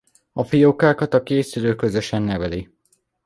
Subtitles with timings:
[0.33, 2.69] A fiókákat a két szülő közösen neveli.